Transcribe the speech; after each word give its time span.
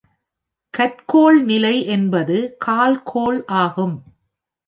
கற்கோள்நிலை 0.73 1.85
என்பது 1.85 2.37
கால் 2.57 3.03
கோள் 3.03 3.45
ஆகும். 3.45 3.95